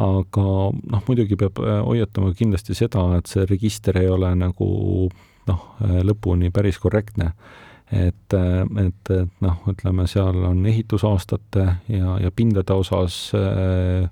aga 0.00 0.44
noh, 0.72 1.02
muidugi 1.08 1.36
peab 1.36 1.58
hoiatama 1.60 2.32
kindlasti 2.32 2.74
seda, 2.74 3.02
et 3.18 3.26
see 3.26 3.44
register 3.44 3.98
ei 3.98 4.08
ole 4.08 4.30
nagu 4.34 5.10
noh, 5.46 5.66
lõpuni 5.80 6.48
päris 6.54 6.78
korrektne 6.78 7.34
et, 7.92 8.34
et, 8.34 9.10
et 9.10 9.40
noh, 9.42 9.60
ütleme, 9.68 10.06
seal 10.08 10.44
on 10.46 10.64
ehitusaastate 10.66 11.66
ja, 11.90 12.16
ja 12.22 12.30
pindade 12.34 12.72
osas 12.72 13.32
äh, 13.34 14.06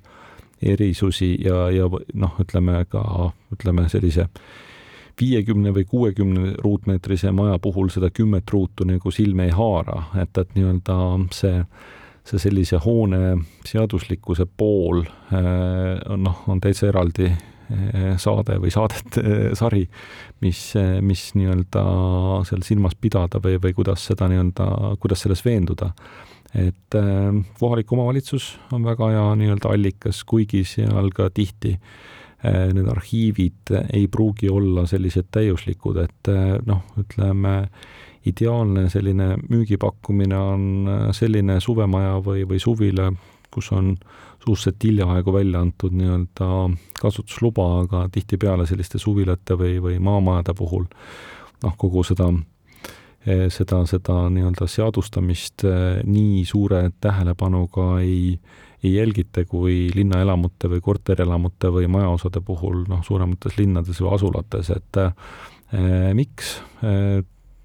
erisusi 0.62 1.34
ja, 1.44 1.68
ja 1.70 1.88
noh, 2.14 2.40
ütleme 2.42 2.84
ka, 2.90 3.02
ütleme 3.54 3.88
sellise 3.88 4.28
viiekümne 5.18 5.72
või 5.74 5.84
kuuekümne 5.88 6.54
ruutmeetrise 6.62 7.32
maja 7.34 7.58
puhul 7.62 7.90
seda 7.90 8.10
kümmet 8.14 8.50
ruutu 8.50 8.86
nagu 8.86 9.10
silme 9.10 9.48
ei 9.48 9.54
haara, 9.54 10.04
et, 10.22 10.38
et 10.38 10.54
nii-öelda 10.54 10.98
see, 11.34 11.62
see 12.28 12.42
sellise 12.46 12.78
hoone 12.84 13.38
seaduslikkuse 13.66 14.46
pool 14.56 15.02
on 15.02 16.26
noh, 16.26 16.44
on 16.46 16.62
täitsa 16.62 16.90
eraldi 16.92 17.32
saade 18.16 18.56
või 18.62 18.70
saadet, 18.72 19.18
sari, 19.58 19.82
mis, 20.40 20.60
mis 21.04 21.24
nii-öelda 21.36 21.82
seal 22.48 22.62
silmas 22.64 22.96
pidada 22.96 23.42
või, 23.44 23.58
või 23.62 23.74
kuidas 23.76 24.06
seda 24.08 24.28
nii-öelda, 24.30 24.96
kuidas 25.02 25.24
selles 25.24 25.44
veenduda. 25.44 25.90
Et 26.56 26.96
kohalik 27.60 27.92
omavalitsus 27.92 28.54
on 28.72 28.86
väga 28.88 29.10
hea 29.12 29.26
nii-öelda 29.36 29.72
allikas, 29.74 30.22
kuigi 30.24 30.62
seal 30.64 31.10
ka 31.14 31.28
tihti 31.34 31.74
need 32.48 32.86
arhiivid 32.88 33.72
ei 33.92 34.06
pruugi 34.08 34.48
olla 34.48 34.86
sellised 34.86 35.26
täiuslikud, 35.34 35.98
et 36.04 36.30
noh, 36.70 36.84
ütleme, 37.02 37.54
ideaalne 38.30 38.86
selline 38.92 39.32
müügipakkumine 39.48 40.38
on 40.38 40.64
selline 41.16 41.58
suvemaja 41.60 42.18
või, 42.24 42.44
või 42.48 42.60
suvila, 42.62 43.10
kus 43.50 43.72
on 43.72 43.96
suhteliselt 44.38 44.84
hiljaaegu 44.84 45.32
välja 45.32 45.60
antud 45.60 45.96
nii-öelda 45.98 46.50
kasutusluba, 47.00 47.66
aga 47.82 48.04
tihtipeale 48.12 48.66
selliste 48.66 48.98
suvilate 48.98 49.56
või, 49.58 49.78
või 49.82 49.98
maamajade 49.98 50.54
puhul 50.56 50.86
noh, 51.64 51.74
kogu 51.76 52.04
seda, 52.06 52.30
seda, 53.26 53.82
seda 53.90 54.14
nii-öelda 54.32 54.68
seadustamist 54.70 55.64
nii 56.06 56.44
suure 56.48 56.84
tähelepanuga 57.02 57.98
ei, 58.00 58.38
ei 58.84 58.94
jälgita 58.94 59.44
kui 59.44 59.88
linnaelamute 59.94 60.70
või 60.70 60.80
korterelamute 60.84 61.72
või 61.74 61.90
majaosade 61.92 62.40
puhul 62.40 62.84
noh, 62.88 63.02
suuremates 63.04 63.58
linnades 63.58 64.00
või 64.00 64.14
asulates, 64.14 64.70
et 64.72 65.02
miks? 66.16 66.54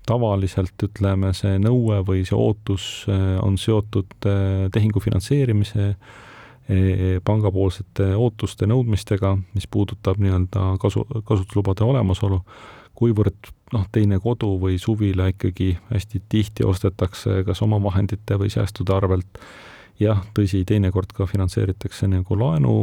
Tavaliselt 0.04 0.84
ütleme, 0.84 1.32
see 1.32 1.56
nõue 1.64 2.02
või 2.04 2.26
see 2.28 2.36
ootus 2.36 3.06
on 3.40 3.56
seotud 3.62 4.28
eh, 4.28 4.66
tehingu 4.74 5.00
finantseerimise 5.00 5.94
pangapoolsete 7.24 8.14
ootuste 8.16 8.68
nõudmistega, 8.72 9.34
mis 9.52 9.68
puudutab 9.68 10.20
nii-öelda 10.24 10.78
kasu, 10.80 11.04
kasutuslubade 11.28 11.84
olemasolu, 11.84 12.40
kuivõrd 12.96 13.50
noh, 13.74 13.88
teine 13.92 14.20
kodu 14.22 14.54
või 14.62 14.78
suvila 14.82 15.28
ikkagi 15.34 15.74
hästi 15.90 16.22
tihti 16.30 16.66
ostetakse 16.68 17.42
kas 17.48 17.62
omavahendite 17.66 18.38
või 18.40 18.52
säästude 18.54 18.94
arvelt, 18.96 19.42
jah, 20.00 20.22
tõsi, 20.38 20.64
teinekord 20.66 21.14
ka 21.14 21.28
finantseeritakse 21.30 22.08
nagu 22.12 22.38
laenu 22.40 22.78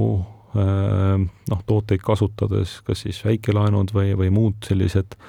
noh, 0.50 1.60
tooteid 1.66 2.02
kasutades, 2.02 2.80
kas 2.82 3.04
siis 3.06 3.20
väikelaenud 3.22 3.92
või, 3.94 4.16
või 4.18 4.32
muud 4.34 4.66
sellised 4.66 5.14
äh, 5.14 5.28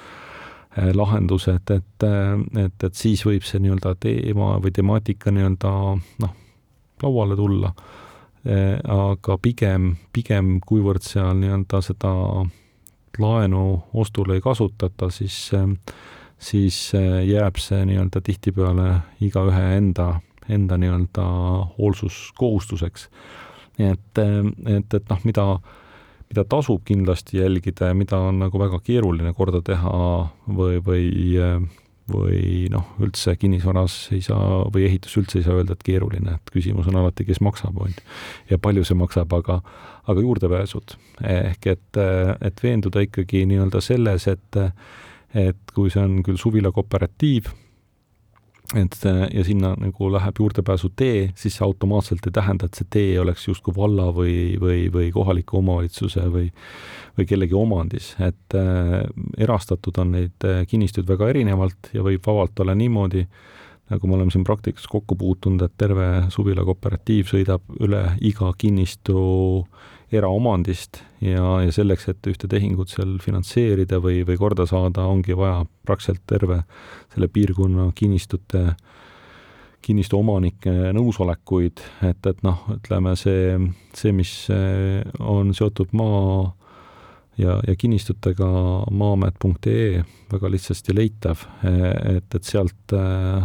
Äh, 0.78 0.94
lahendused, 0.94 1.70
et, 1.70 2.02
äh, 2.02 2.64
et, 2.64 2.84
et 2.84 2.94
siis 2.96 3.20
võib 3.28 3.44
see 3.44 3.60
nii-öelda 3.60 3.90
teema 4.00 4.54
või 4.56 4.70
temaatika 4.72 5.28
nii-öelda 5.28 5.72
noh, 6.24 6.30
lauale 7.02 7.36
tulla. 7.36 7.74
Äh, 8.46 8.78
aga 8.80 9.36
pigem, 9.44 9.90
pigem 10.16 10.54
kuivõrd 10.64 11.04
seal 11.04 11.36
nii-öelda 11.42 11.82
seda 11.84 12.14
laenu 13.18 13.82
ostul 13.94 14.30
ei 14.34 14.40
kasutata, 14.40 15.10
siis, 15.10 15.50
siis 16.38 16.78
jääb 17.26 17.60
see 17.60 17.84
nii-öelda 17.88 18.22
tihtipeale 18.24 18.88
igaühe 19.20 19.76
enda, 19.76 20.14
enda 20.48 20.78
nii-öelda 20.80 21.26
hoolsuskohustuseks. 21.78 23.08
nii 23.78 23.92
et, 23.92 24.18
et, 24.76 24.94
et 24.94 25.08
noh, 25.10 25.24
mida 25.24 25.46
mida 26.32 26.44
tasub 26.48 26.80
kindlasti 26.88 27.38
jälgida 27.38 27.90
ja 27.90 27.94
mida 27.94 28.16
on 28.16 28.38
nagu 28.40 28.58
väga 28.58 28.78
keeruline 28.80 29.34
korda 29.36 29.60
teha 29.64 29.92
või, 30.48 30.78
või 30.80 31.08
või 32.10 32.66
noh, 32.72 32.88
üldse 33.02 33.34
kinnisvaras 33.38 33.96
ei 34.14 34.22
saa 34.24 34.62
või 34.72 34.86
ehitus 34.88 35.14
üldse 35.20 35.38
ei 35.38 35.46
saa 35.46 35.58
öelda, 35.60 35.76
et 35.76 35.84
keeruline, 35.86 36.36
et 36.38 36.52
küsimus 36.54 36.88
on 36.90 36.98
alati, 36.98 37.26
kes 37.28 37.40
maksab, 37.44 37.78
on 37.78 37.94
ju. 37.94 38.02
ja 38.50 38.58
palju 38.62 38.84
see 38.86 38.98
maksab, 38.98 39.32
aga, 39.38 39.60
aga 40.10 40.26
juurdepääsud. 40.26 40.96
ehk 41.22 41.70
et, 41.76 42.02
et 42.42 42.62
veenduda 42.62 43.04
ikkagi 43.06 43.46
nii-öelda 43.50 43.80
selles, 43.84 44.28
et 44.28 44.62
et 45.32 45.70
kui 45.72 45.88
see 45.88 46.02
on 46.02 46.18
küll 46.26 46.36
suvila 46.36 46.72
kooperatiiv, 46.76 47.46
et 48.78 48.96
ja 49.34 49.42
sinna 49.44 49.74
nagu 49.76 50.08
läheb 50.12 50.38
juurdepääsutee, 50.38 51.32
siis 51.36 51.58
see 51.58 51.64
automaatselt 51.66 52.26
ei 52.26 52.32
tähenda, 52.32 52.66
et 52.66 52.78
see 52.78 52.88
tee 52.90 53.20
oleks 53.20 53.48
justkui 53.48 53.74
valla 53.76 54.06
või, 54.16 54.54
või, 54.60 54.86
või 54.92 55.10
kohaliku 55.12 55.58
omavalitsuse 55.60 56.24
või 56.32 56.46
või 57.18 57.28
kellegi 57.28 57.56
omandis, 57.56 58.12
et 58.24 58.56
äh, 58.56 59.02
erastatud 59.38 59.98
on 60.00 60.14
neid 60.16 60.46
äh, 60.48 60.62
kinnistuid 60.68 61.08
väga 61.08 61.28
erinevalt 61.32 61.92
ja 61.92 62.04
võib 62.04 62.24
vabalt 62.26 62.62
olla 62.64 62.74
niimoodi, 62.78 63.26
nagu 63.92 64.08
me 64.08 64.16
oleme 64.16 64.32
siin 64.32 64.46
praktikas 64.48 64.86
kokku 64.88 65.16
puutunud, 65.20 65.62
et 65.66 65.74
terve 65.78 66.08
suvila 66.32 66.64
kooperatiiv 66.64 67.28
sõidab 67.28 67.66
üle 67.84 68.04
iga 68.24 68.52
kinnistu 68.58 69.18
eraomandist 70.16 71.00
ja, 71.24 71.58
ja 71.64 71.72
selleks, 71.74 72.08
et 72.12 72.30
ühte 72.30 72.48
tehingut 72.50 72.92
seal 72.92 73.16
finantseerida 73.22 74.00
või, 74.02 74.22
või 74.28 74.38
korda 74.40 74.66
saada, 74.68 75.06
ongi 75.08 75.36
vaja 75.38 75.62
praktiliselt 75.86 76.24
terve 76.28 76.62
selle 77.14 77.28
piirkonna 77.32 77.90
kinnistute, 77.98 78.72
kinnistu 79.82 80.20
omanike 80.20 80.92
nõusolekuid, 80.94 81.82
et, 82.08 82.26
et 82.30 82.42
noh, 82.46 82.66
ütleme 82.76 83.16
see, 83.18 83.56
see, 83.98 84.12
mis 84.14 84.34
on 85.18 85.54
seotud 85.56 85.94
maa 85.98 86.52
ja, 87.40 87.56
ja 87.66 87.74
kinnistutega 87.78 88.48
maamet.ee 88.90 90.02
väga 90.32 90.50
lihtsasti 90.52 90.94
leitav, 90.96 91.42
et, 91.64 92.28
et 92.34 92.44
sealt 92.46 92.94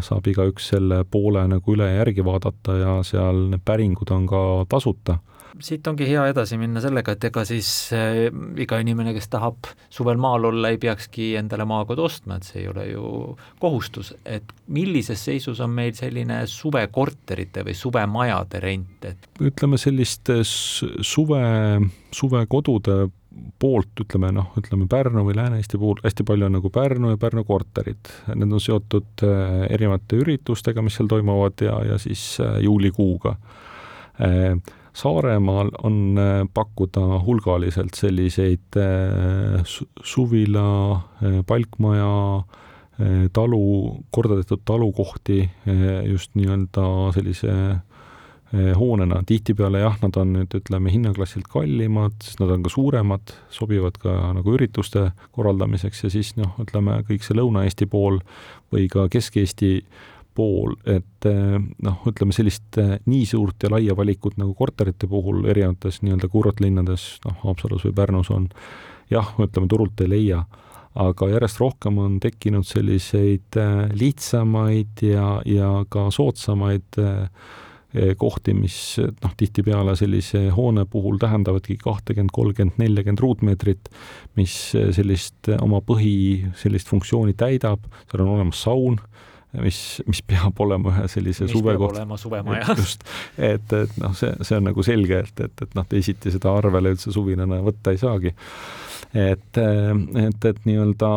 saab 0.05 0.27
igaüks 0.29 0.69
selle 0.73 1.01
poole 1.09 1.43
nagu 1.49 1.73
üle 1.73 1.89
järgi 1.95 2.25
vaadata 2.25 2.77
ja 2.79 2.93
seal 3.07 3.47
need 3.53 3.65
päringud 3.65 4.11
on 4.15 4.27
ka 4.29 4.43
tasuta 4.69 5.17
siit 5.63 5.87
ongi 5.87 6.07
hea 6.09 6.23
edasi 6.31 6.57
minna 6.59 6.81
sellega, 6.83 7.15
et 7.15 7.27
ega 7.29 7.43
siis 7.47 7.69
äh, 7.95 8.27
iga 8.61 8.79
inimene, 8.83 9.13
kes 9.15 9.29
tahab 9.33 9.69
suvel 9.93 10.19
maal 10.21 10.49
olla, 10.51 10.71
ei 10.73 10.79
peakski 10.81 11.33
endale 11.39 11.67
maakodu 11.69 12.07
ostma, 12.07 12.37
et 12.37 12.47
see 12.47 12.63
ei 12.63 12.71
ole 12.71 12.87
ju 12.91 13.11
kohustus, 13.61 14.13
et 14.25 14.55
millises 14.73 15.23
seisus 15.29 15.61
on 15.63 15.73
meil 15.77 15.93
selline 15.97 16.43
suvekorterite 16.51 17.65
või 17.67 17.77
suvemajade 17.77 18.63
rent, 18.63 19.07
et 19.11 19.29
ütleme 19.43 19.79
sellist 19.81 20.31
suve, 20.45 21.43
suvekodude 22.15 22.99
poolt, 23.59 23.93
ütleme 24.01 24.31
noh, 24.33 24.49
ütleme 24.57 24.87
Pärnu 24.89 25.23
või 25.27 25.35
Lääne-Eesti 25.37 25.77
puhul 25.77 26.01
hästi 26.03 26.25
palju 26.27 26.47
on 26.47 26.57
nagu 26.57 26.71
Pärnu 26.73 27.11
ja 27.11 27.19
Pärnu 27.21 27.43
korterid. 27.45 28.09
Need 28.33 28.53
on 28.53 28.63
seotud 28.63 29.25
äh, 29.25 29.67
erinevate 29.69 30.17
üritustega, 30.21 30.81
mis 30.85 30.97
seal 30.97 31.09
toimuvad 31.11 31.61
ja, 31.65 31.77
ja 31.91 31.99
siis 32.01 32.23
äh, 32.41 32.57
juulikuuga 32.65 33.37
Saaremaal 34.97 35.69
on 35.85 36.17
äh, 36.17 36.47
pakkuda 36.53 37.19
hulgaliselt 37.25 37.93
selliseid 37.93 38.77
äh, 38.81 39.61
suvila, 40.03 40.69
äh, 41.21 41.43
palkmaja, 41.45 42.43
talu, 43.29 43.59
korda 44.09 44.39
tehtud 44.39 44.63
talukohti 44.65 45.43
just 46.09 46.31
nii-öelda 46.33 46.85
sellise 47.13 47.51
hoonena, 48.79 49.19
tihtipeale 49.29 49.83
jah, 49.83 49.99
nad 50.01 50.17
on 50.17 50.31
nüüd 50.33 50.55
ütleme 50.57 50.89
hinnaklassilt 50.89 51.45
kallimad, 51.53 52.15
sest 52.25 52.41
nad 52.41 52.55
on 52.55 52.65
ka 52.65 52.73
suuremad, 52.73 53.35
sobivad 53.53 53.99
ka 54.01 54.15
nagu 54.33 54.55
ürituste 54.57 55.11
korraldamiseks 55.37 56.07
ja 56.07 56.09
siis 56.15 56.33
noh, 56.41 56.57
ütleme 56.63 57.03
kõik 57.05 57.21
see 57.27 57.37
Lõuna-Eesti 57.37 57.85
pool 57.91 58.17
või 58.73 58.89
ka 58.89 59.05
Kesk-Eesti 59.13 59.75
pool, 60.37 60.75
et 60.85 61.27
eh, 61.27 61.57
noh, 61.57 62.05
ütleme 62.09 62.35
sellist 62.35 62.77
eh, 62.81 62.97
nii 63.09 63.25
suurt 63.29 63.65
ja 63.65 63.71
laia 63.73 63.95
valikut 63.97 64.37
nagu 64.39 64.53
korterite 64.57 65.09
puhul 65.09 65.45
erinevates 65.49 66.01
nii-öelda 66.03 66.29
kuurortlinnades, 66.33 67.09
noh, 67.25 67.37
Haapsalus 67.45 67.87
või 67.87 67.95
Pärnus 67.97 68.31
on 68.33 68.49
jah, 69.13 69.33
ütleme 69.41 69.69
turult 69.71 70.05
ei 70.05 70.11
leia, 70.13 70.43
aga 70.97 71.29
järjest 71.29 71.61
rohkem 71.61 72.01
on 72.01 72.17
tekkinud 72.23 72.67
selliseid 72.67 73.57
eh, 73.61 73.77
lihtsamaid 73.97 75.05
ja, 75.07 75.37
ja 75.45 75.71
ka 75.89 76.09
soodsamaid 76.13 77.01
kohti, 78.19 78.51
mis 78.53 78.75
noh, 78.99 79.31
tihtipeale 79.39 79.93
sellise 79.97 80.41
hoone 80.53 80.83
puhul 80.91 81.15
tähendavadki 81.17 81.79
kahtekümmend, 81.81 82.33
kolmkümmend, 82.35 82.75
neljakümmend 82.83 83.23
ruutmeetrit, 83.23 83.87
mis 84.37 84.53
sellist 84.93 85.49
oma 85.55 85.79
põhi 85.87 86.51
sellist 86.59 86.91
funktsiooni 86.91 87.33
täidab, 87.39 87.87
seal 88.11 88.25
on 88.25 88.35
olemas 88.35 88.59
saun 88.67 88.99
mis, 89.53 89.81
mis 90.07 90.23
peab 90.27 90.59
olema 90.63 90.93
ühe 90.93 91.05
sellise 91.11 91.47
mis 91.47 91.55
suvekoht. 91.55 91.95
olema 91.95 92.17
suvemaja. 92.19 92.75
just, 92.77 93.05
et, 93.37 93.71
et 93.73 94.01
noh, 94.01 94.15
see, 94.17 94.33
see 94.41 94.59
on 94.59 94.67
nagu 94.71 94.85
selge, 94.85 95.23
et, 95.27 95.45
et, 95.47 95.63
et 95.67 95.77
noh, 95.77 95.87
teisiti 95.87 96.33
seda 96.33 96.53
arvele 96.57 96.95
üldse 96.95 97.13
suvilane 97.15 97.61
võtta 97.65 97.95
ei 97.95 98.01
saagi 98.01 98.35
et, 99.13 99.57
et, 99.57 100.45
et 100.45 100.59
nii-öelda 100.67 101.09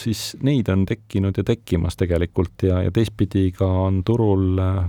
siis 0.00 0.22
neid 0.44 0.68
on 0.72 0.84
tekkinud 0.88 1.36
ja 1.38 1.44
tekkimas 1.46 1.98
tegelikult 1.98 2.64
ja, 2.68 2.82
ja 2.86 2.92
teistpidi 2.94 3.48
ka 3.56 3.66
on 3.88 4.02
turul 4.06 4.58
äh, 4.62 4.80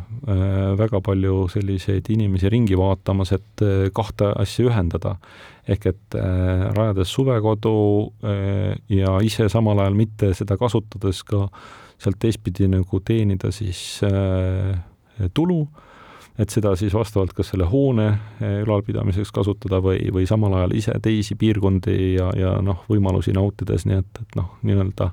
väga 0.80 1.02
palju 1.06 1.48
selliseid 1.52 2.10
inimesi 2.14 2.52
ringi 2.52 2.78
vaatamas, 2.78 3.34
et 3.38 3.66
äh, 3.66 3.88
kahte 3.96 4.34
asja 4.38 4.70
ühendada. 4.70 5.18
ehk 5.70 5.86
et 5.86 6.16
äh, 6.18 6.70
rajades 6.74 7.12
suvekodu 7.14 7.74
äh, 8.26 8.78
ja 8.90 9.20
ise 9.22 9.50
samal 9.50 9.80
ajal 9.80 9.94
mitte 9.94 10.34
seda 10.34 10.58
kasutades 10.58 11.24
ka 11.24 11.50
sealt 12.00 12.20
teistpidi 12.20 12.70
nagu 12.72 13.00
teenida 13.06 13.52
siis 13.52 14.02
äh, 14.08 15.30
tulu 15.34 15.62
äh, 15.64 15.86
et 16.40 16.54
seda 16.54 16.72
siis 16.80 16.94
vastavalt 16.96 17.34
kas 17.36 17.52
selle 17.52 17.68
hoone 17.70 18.08
eh, 18.40 18.60
ülalpidamiseks 18.64 19.32
kasutada 19.36 19.82
või, 19.84 20.00
või 20.16 20.28
samal 20.30 20.56
ajal 20.62 20.76
ise 20.80 20.96
teisi 21.04 21.36
piirkondi 21.40 21.98
ja, 22.16 22.30
ja 22.38 22.56
noh, 22.64 22.86
võimalusi 22.90 23.34
nautides, 23.36 23.86
nii 23.90 24.00
et, 24.00 24.22
et 24.24 24.38
noh, 24.40 24.54
nii-öelda 24.64 25.10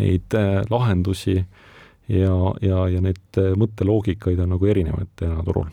neid 0.00 0.36
eh, 0.38 0.58
lahendusi 0.70 1.38
ja, 1.38 2.34
ja, 2.64 2.82
ja 2.92 3.04
neid 3.04 3.40
mõtteloogikaid 3.60 4.42
on 4.44 4.52
nagu 4.56 4.68
erinevaid 4.68 5.14
täna 5.16 5.40
turul. 5.46 5.70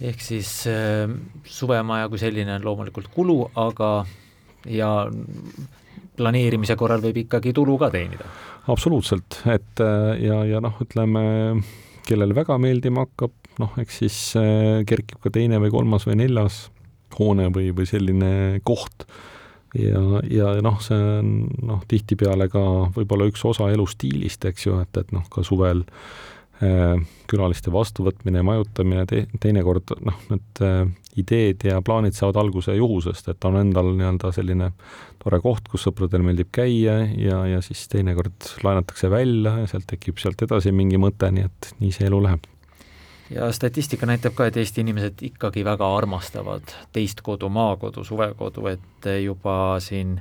ehk 0.00 0.24
siis 0.24 0.52
äh, 0.72 1.04
suvemaja 1.44 2.08
kui 2.08 2.20
selline 2.22 2.56
on 2.56 2.64
loomulikult 2.64 3.12
kulu, 3.12 3.42
aga 3.60 3.92
ja 4.72 4.92
planeerimise 6.18 6.76
korral 6.78 7.02
võib 7.04 7.22
ikkagi 7.24 7.54
tulu 7.56 7.78
ka 7.80 7.92
teenida? 7.94 8.28
absoluutselt, 8.68 9.40
et 9.48 9.80
ja, 10.20 10.42
ja 10.44 10.58
noh, 10.60 10.74
ütleme 10.84 11.22
kellele 12.08 12.36
väga 12.36 12.58
meeldima 12.60 13.06
hakkab, 13.06 13.32
noh, 13.62 13.74
eks 13.80 14.02
siis 14.02 14.18
äh, 14.40 14.82
kerkib 14.88 15.22
ka 15.24 15.32
teine 15.34 15.60
või 15.62 15.72
kolmas 15.72 16.06
või 16.08 16.18
neljas 16.22 16.66
hoone 17.18 17.48
või, 17.54 17.72
või 17.76 17.88
selline 17.88 18.30
koht. 18.66 19.06
ja, 19.76 20.02
ja 20.30 20.52
noh, 20.64 20.78
see 20.84 20.98
on 21.18 21.32
noh, 21.68 21.82
tihtipeale 21.88 22.48
ka 22.52 22.62
võib-olla 22.96 23.28
üks 23.28 23.44
osa 23.48 23.70
elustiilist, 23.72 24.44
eks 24.48 24.68
ju, 24.68 24.78
et, 24.84 25.00
et 25.00 25.12
noh, 25.16 25.26
ka 25.32 25.44
suvel 25.46 25.84
äh, 25.84 26.28
külaliste 26.58 27.70
vastuvõtmine, 27.70 28.42
majutamine 28.42 29.04
te,, 29.06 29.20
teinekord 29.40 29.92
noh, 30.02 30.16
need 30.32 30.62
äh, 30.66 30.80
ideed 31.20 31.62
ja 31.68 31.78
plaanid 31.84 32.16
saavad 32.16 32.40
alguse 32.42 32.74
juhusest, 32.74 33.30
et 33.30 33.46
on 33.46 33.60
endal 33.60 33.92
nii-öelda 33.94 34.32
selline 34.34 34.72
tore 35.22 35.40
koht, 35.44 35.68
kus 35.70 35.86
sõpradel 35.86 36.24
meeldib 36.26 36.50
käia 36.54 37.00
ja, 37.14 37.44
ja 37.46 37.62
siis 37.64 37.86
teinekord 37.92 38.52
laenatakse 38.66 39.10
välja 39.10 39.58
ja 39.62 39.70
sealt 39.70 39.86
tekib 39.90 40.18
sealt 40.22 40.42
edasi 40.46 40.74
mingi 40.74 41.00
mõte, 41.00 41.30
nii 41.34 41.46
et 41.46 41.72
nii 41.82 41.94
see 41.94 42.08
elu 42.10 42.22
läheb. 42.26 42.50
Ja 43.30 43.50
statistika 43.52 44.08
näitab 44.08 44.32
ka, 44.34 44.46
et 44.48 44.56
Eesti 44.56 44.80
inimesed 44.80 45.20
ikkagi 45.26 45.60
väga 45.66 45.86
armastavad 45.98 46.70
teist 46.96 47.20
kodu, 47.22 47.50
maakodu, 47.52 48.04
suvekodu, 48.04 48.70
et 48.72 49.10
juba 49.20 49.76
siin 49.84 50.16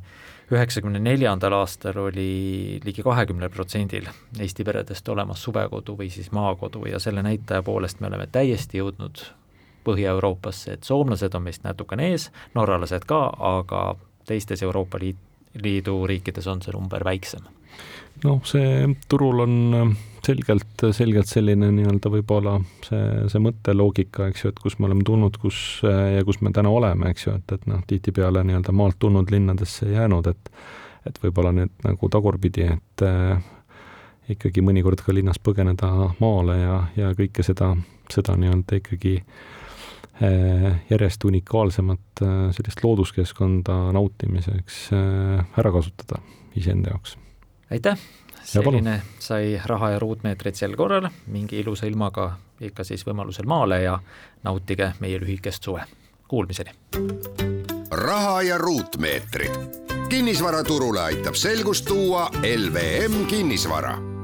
üheksakümne 0.51 0.99
neljandal 0.99 1.53
aastal 1.53 1.97
oli 1.97 2.79
ligi 2.86 3.03
kahekümnel 3.03 3.49
protsendil 3.49 4.07
Eesti 4.39 4.63
peredest 4.63 5.10
olemas 5.10 5.43
suvekodu 5.43 5.97
või 5.99 6.10
siis 6.13 6.31
maakodu 6.31 6.86
ja 6.88 7.01
selle 7.03 7.23
näitaja 7.23 7.63
poolest 7.63 7.99
me 7.99 8.07
oleme 8.07 8.27
täiesti 8.31 8.81
jõudnud 8.81 9.25
Põhja-Euroopasse, 9.88 10.73
et 10.73 10.83
soomlased 10.83 11.36
on 11.36 11.45
meist 11.45 11.63
natukene 11.63 12.10
ees, 12.12 12.27
norralased 12.55 13.05
ka, 13.07 13.21
aga 13.39 13.83
teistes 14.27 14.63
Euroopa 14.63 14.99
Liit, 14.99 15.21
Liidu 15.63 16.01
riikides 16.07 16.47
on 16.47 16.62
see 16.62 16.75
number 16.75 17.03
väiksem 17.07 17.57
noh, 18.23 18.39
see 18.47 18.88
turul 19.10 19.43
on 19.45 19.58
äh, 19.77 19.91
selgelt, 20.27 20.86
selgelt 20.95 21.30
selline 21.30 21.69
nii-öelda 21.75 22.12
võib-olla 22.12 22.58
see, 22.88 23.03
see 23.32 23.43
mõtteloogika, 23.43 24.32
eks 24.32 24.45
ju, 24.45 24.53
et 24.53 24.63
kus 24.63 24.77
me 24.80 24.89
oleme 24.89 25.06
tulnud, 25.08 25.38
kus 25.41 25.60
äh, 25.88 26.17
ja 26.17 26.25
kus 26.27 26.41
me 26.41 26.53
täna 26.56 26.71
oleme, 26.73 27.12
eks 27.13 27.27
ju, 27.27 27.36
et, 27.39 27.53
et 27.56 27.69
noh, 27.69 27.84
tihtipeale 27.88 28.43
nii-öelda 28.47 28.75
maalt 28.75 28.99
tulnud 29.03 29.32
linnadesse 29.34 29.91
jäänud, 29.93 30.34
et 30.34 30.51
et 31.08 31.21
võib-olla 31.23 31.53
nüüd 31.56 31.86
nagu 31.86 32.10
tagurpidi, 32.12 32.65
et 32.67 33.03
äh, 33.08 33.38
ikkagi 34.34 34.63
mõnikord 34.65 34.99
ka 35.06 35.15
linnast 35.15 35.39
põgeneda 35.45 35.91
maale 36.19 36.58
ja, 36.60 36.80
ja 36.99 37.13
kõike 37.15 37.45
seda, 37.47 37.71
seda 38.12 38.36
nii-öelda 38.39 38.82
ikkagi 38.82 39.13
äh, 39.21 40.82
järjest 40.89 41.23
unikaalsemat 41.30 42.25
äh, 42.25 42.34
sellist 42.58 42.84
looduskeskkonda 42.84 43.77
nautimiseks 43.95 44.82
äh, 44.97 45.45
ära 45.62 45.71
kasutada 45.75 46.19
iseenda 46.60 46.91
jaoks 46.91 47.15
aitäh, 47.71 47.99
selline 48.43 49.01
sai 49.19 49.62
raha 49.65 49.89
ja 49.89 49.99
ruutmeetreid 49.99 50.56
sel 50.56 50.75
korral, 50.75 51.10
minge 51.27 51.60
ilusa 51.60 51.86
ilmaga 51.86 52.38
ikka 52.62 52.84
siis 52.84 53.06
võimalusel 53.08 53.45
maale 53.45 53.82
ja 53.84 53.99
nautige 54.43 54.93
meie 54.99 55.19
lühikest 55.19 55.63
suve. 55.63 55.84
Kuulmiseni! 56.27 56.71
raha 57.91 58.41
ja 58.41 58.58
ruutmeetrid. 58.58 59.56
kinnisvaraturule 60.10 61.01
aitab 61.01 61.36
selgust 61.36 61.86
tuua 61.86 62.30
LVM 62.43 63.25
kinnisvara 63.25 64.16